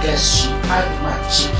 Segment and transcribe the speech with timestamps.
[0.00, 1.50] podcast Armatic.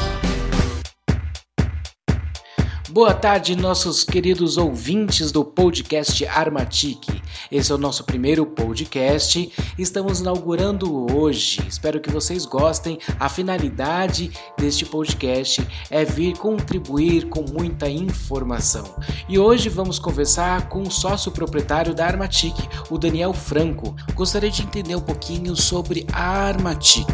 [2.91, 7.07] Boa tarde, nossos queridos ouvintes do podcast Armatic.
[7.53, 9.53] Esse é o nosso primeiro podcast.
[9.79, 11.61] Estamos inaugurando hoje.
[11.69, 12.99] Espero que vocês gostem.
[13.19, 18.95] A finalidade deste podcast é vir contribuir com muita informação.
[19.29, 22.57] E hoje vamos conversar com o sócio proprietário da Armatic,
[22.89, 23.95] o Daniel Franco.
[24.15, 27.07] Gostaria de entender um pouquinho sobre a Armatic.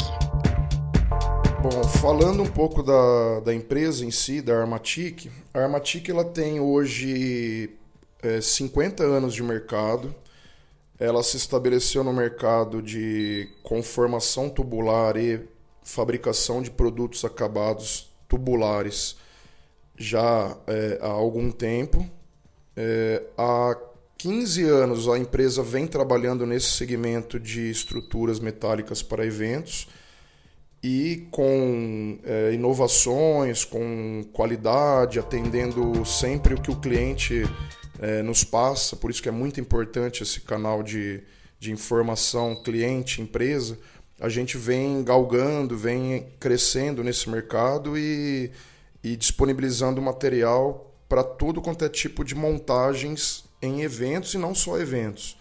[1.69, 6.61] Bom, falando um pouco da, da empresa em si, da Armatic, a Armatic ela tem
[6.61, 7.71] hoje
[8.23, 10.15] é, 50 anos de mercado.
[10.97, 15.41] Ela se estabeleceu no mercado de conformação tubular e
[15.83, 19.17] fabricação de produtos acabados tubulares
[19.99, 22.09] já é, há algum tempo.
[22.77, 23.77] É, há
[24.17, 29.89] 15 anos a empresa vem trabalhando nesse segmento de estruturas metálicas para eventos
[30.83, 37.43] e com é, inovações, com qualidade, atendendo sempre o que o cliente
[37.99, 38.97] é, nos passa.
[38.97, 41.23] Por isso que é muito importante esse canal de,
[41.59, 43.79] de informação cliente-empresa.
[44.21, 48.51] A gente vem galgando, vem crescendo nesse mercado e,
[49.03, 54.79] e disponibilizando material para todo quanto é tipo de montagens em eventos e não só
[54.79, 55.37] eventos.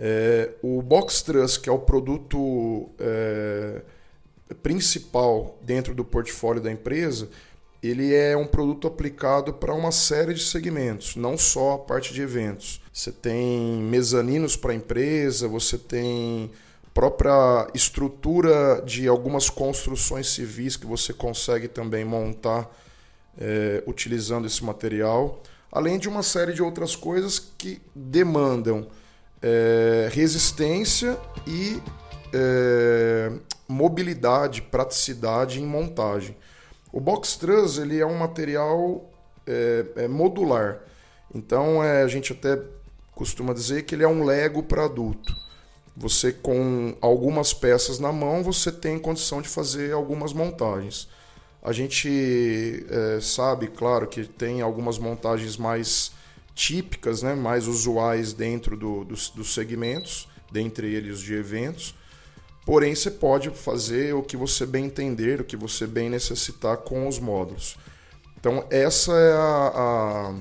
[0.00, 3.37] É, o Box Truss, que é o produto é,
[4.62, 7.28] principal dentro do portfólio da empresa,
[7.82, 12.20] ele é um produto aplicado para uma série de segmentos, não só a parte de
[12.20, 12.80] eventos.
[12.92, 16.50] Você tem mezaninos para a empresa, você tem
[16.98, 22.68] própria estrutura de algumas construções civis que você consegue também montar
[23.40, 28.88] é, utilizando esse material, além de uma série de outras coisas que demandam
[29.40, 31.80] é, resistência e
[32.32, 33.32] é,
[33.66, 36.36] mobilidade, praticidade em montagem.
[36.92, 39.10] O box truss ele é um material
[39.46, 40.80] é, é modular,
[41.34, 42.58] então é, a gente até
[43.12, 45.34] costuma dizer que ele é um Lego para adulto.
[45.96, 51.08] Você com algumas peças na mão você tem condição de fazer algumas montagens.
[51.62, 56.12] A gente é, sabe, claro, que tem algumas montagens mais
[56.54, 61.94] típicas, né, mais usuais dentro do, dos, dos segmentos, dentre eles de eventos.
[62.68, 67.08] Porém, você pode fazer o que você bem entender, o que você bem necessitar com
[67.08, 67.78] os módulos.
[68.38, 70.34] Então, essa é a, a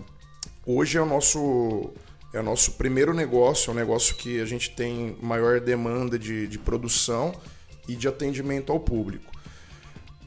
[0.66, 1.92] hoje é o nosso
[2.34, 6.48] é o nosso primeiro negócio, é um negócio que a gente tem maior demanda de,
[6.48, 7.34] de produção
[7.88, 9.32] e de atendimento ao público.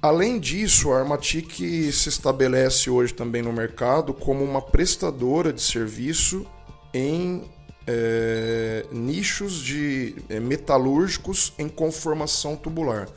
[0.01, 1.53] Além disso, a Armatic
[1.93, 6.47] se estabelece hoje também no mercado como uma prestadora de serviço
[6.95, 7.45] em
[7.87, 13.09] é, nichos de é, metalúrgicos em conformação tubular.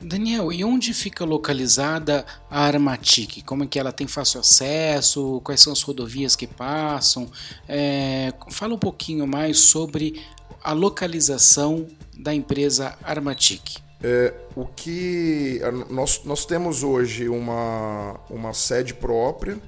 [0.00, 3.44] Daniel, e onde fica localizada a Armatic?
[3.44, 5.40] Como é que ela tem fácil acesso?
[5.44, 7.30] Quais são as rodovias que passam?
[7.68, 10.20] É, fala um pouquinho mais sobre
[10.62, 11.86] a localização
[12.18, 13.78] da empresa Armatic.
[14.02, 19.58] É, o que nós, nós temos hoje uma, uma sede própria.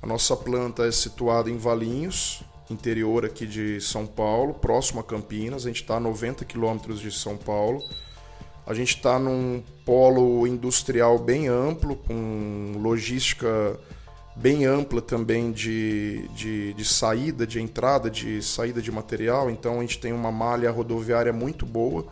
[0.00, 2.42] A nossa planta é situada em Valinhos,
[2.72, 5.64] interior aqui de São Paulo, próximo a Campinas.
[5.64, 7.80] A gente está a 90 quilômetros de São Paulo.
[8.66, 13.78] A gente está num polo industrial bem amplo, com logística
[14.36, 19.50] bem ampla também de, de, de, saída, de entrada, de saída de material.
[19.50, 22.06] Então a gente tem uma malha rodoviária muito boa,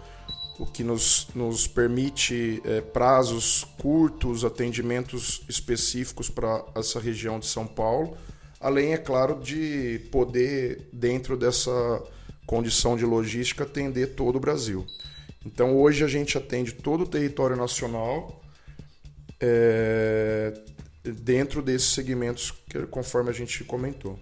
[0.59, 7.67] o que nos, nos permite é, prazos curtos, atendimentos específicos para essa região de São
[7.67, 8.17] Paulo.
[8.61, 11.71] Além, é claro, de poder, dentro dessa
[12.45, 14.87] condição de logística, atender todo o Brasil.
[15.47, 18.45] Então, hoje a gente atende todo o território nacional
[19.41, 20.53] é,
[21.03, 24.19] dentro desses segmentos, que, conforme a gente comentou.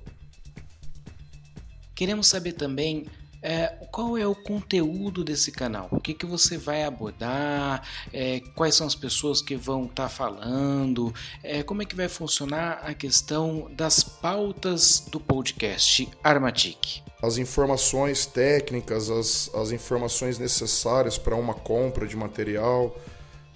[1.96, 3.06] Queremos saber também
[3.42, 5.88] é, qual é o conteúdo desse canal?
[5.90, 7.82] O que, que você vai abordar?
[8.12, 11.14] É, quais são as pessoas que vão estar tá falando?
[11.42, 17.02] É, como é que vai funcionar a questão das pautas do podcast Armatic?
[17.22, 22.96] As informações técnicas, as, as informações necessárias para uma compra de material,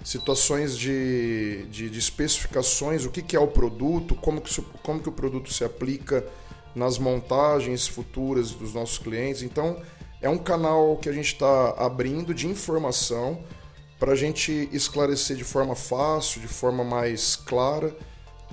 [0.05, 5.08] situações de, de, de especificações, o que, que é o produto, como que, como que
[5.08, 6.25] o produto se aplica
[6.74, 9.42] nas montagens futuras dos nossos clientes.
[9.42, 9.80] Então,
[10.20, 13.42] é um canal que a gente está abrindo de informação
[13.98, 17.96] para a gente esclarecer de forma fácil, de forma mais clara,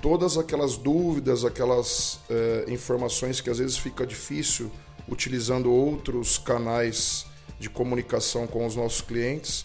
[0.00, 4.70] todas aquelas dúvidas, aquelas é, informações que às vezes fica difícil
[5.08, 7.26] utilizando outros canais
[7.58, 9.64] de comunicação com os nossos clientes.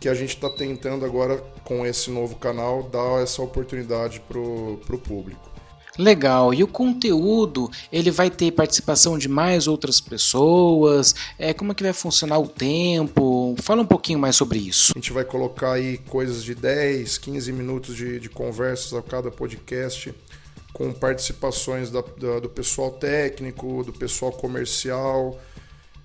[0.00, 4.98] que a gente está tentando agora, com esse novo canal, dar essa oportunidade para o
[5.02, 5.50] público.
[5.98, 6.54] Legal.
[6.54, 11.14] E o conteúdo, ele vai ter participação de mais outras pessoas?
[11.36, 13.56] É, como é que vai funcionar o tempo?
[13.60, 14.92] Fala um pouquinho mais sobre isso.
[14.94, 19.30] A gente vai colocar aí coisas de 10, 15 minutos de, de conversas a cada
[19.30, 20.14] podcast,
[20.72, 25.38] com participações da, da, do pessoal técnico, do pessoal comercial,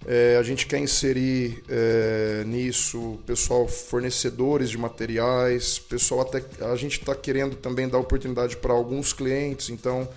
[0.06, 7.00] é, a gente quer inserir é, nisso pessoal fornecedores de materiais, pessoal até a gente
[7.00, 10.08] está querendo também dar oportunidade para alguns clientes, então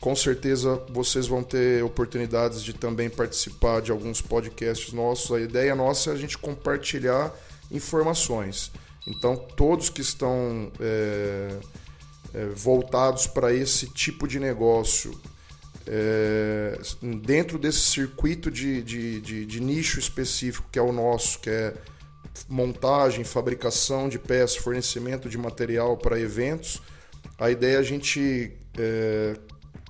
[0.00, 5.32] com certeza vocês vão ter oportunidades de também participar de alguns podcasts nossos.
[5.32, 7.34] A ideia nossa é a gente compartilhar
[7.72, 8.70] informações.
[9.08, 11.58] Então todos que estão é,
[12.34, 15.18] é voltados para esse tipo de negócio
[15.86, 16.78] é,
[17.22, 21.74] dentro desse circuito de, de, de, de, nicho específico que é o nosso, que é
[22.48, 26.82] montagem, fabricação de peças, fornecimento de material para eventos,
[27.38, 29.36] a ideia é a gente é,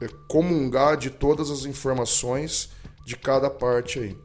[0.00, 2.70] é comungar de todas as informações
[3.04, 4.16] de cada parte aí.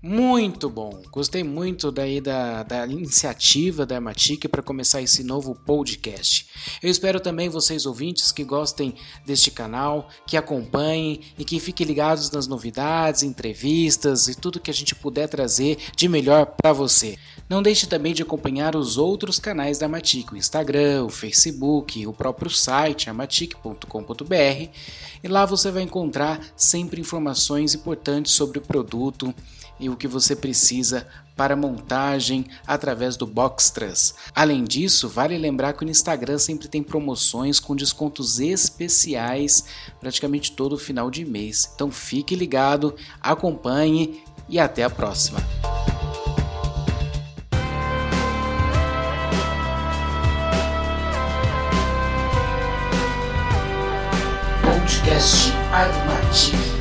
[0.00, 6.46] Muito bom, gostei muito daí da, da iniciativa da Matic para começar esse novo podcast.
[6.80, 8.94] Eu espero também vocês ouvintes que gostem
[9.26, 14.74] deste canal, que acompanhem e que fiquem ligados nas novidades, entrevistas e tudo que a
[14.74, 17.18] gente puder trazer de melhor para você.
[17.48, 22.12] Não deixe também de acompanhar os outros canais da Matic, o Instagram, o Facebook, o
[22.12, 24.68] próprio site amatic.com.br
[25.22, 29.34] e lá você vai encontrar sempre informações importantes sobre o produto
[29.80, 31.06] e o que você precisa
[31.36, 34.14] para montagem através do Boxtras.
[34.34, 39.64] Além disso, vale lembrar que o Instagram sempre tem promoções com descontos especiais
[40.00, 41.70] praticamente todo final de mês.
[41.74, 45.40] Então fique ligado, acompanhe e até a próxima.
[55.08, 56.77] Podcast Armatic